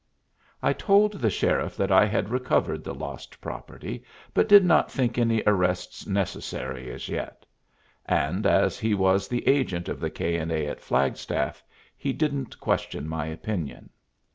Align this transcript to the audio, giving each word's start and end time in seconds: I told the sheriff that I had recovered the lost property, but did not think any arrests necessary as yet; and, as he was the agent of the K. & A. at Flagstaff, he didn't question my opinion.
I 0.63 0.73
told 0.73 1.13
the 1.21 1.29
sheriff 1.29 1.77
that 1.77 1.91
I 1.91 2.05
had 2.07 2.29
recovered 2.31 2.83
the 2.83 2.95
lost 2.95 3.39
property, 3.39 4.03
but 4.33 4.47
did 4.49 4.65
not 4.65 4.89
think 4.91 5.19
any 5.19 5.43
arrests 5.45 6.07
necessary 6.07 6.91
as 6.91 7.07
yet; 7.07 7.45
and, 8.07 8.47
as 8.47 8.79
he 8.79 8.95
was 8.95 9.27
the 9.27 9.47
agent 9.47 9.87
of 9.87 9.99
the 9.99 10.09
K. 10.09 10.37
& 10.37 10.37
A. 10.37 10.67
at 10.67 10.81
Flagstaff, 10.81 11.63
he 11.95 12.13
didn't 12.13 12.59
question 12.59 13.07
my 13.07 13.27
opinion. 13.27 13.91